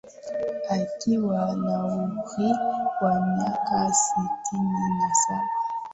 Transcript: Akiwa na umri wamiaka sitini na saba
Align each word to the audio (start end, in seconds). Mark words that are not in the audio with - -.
Akiwa 0.75 1.39
na 1.65 1.75
umri 1.99 2.49
wamiaka 3.01 3.79
sitini 3.99 4.83
na 4.99 5.09
saba 5.21 5.49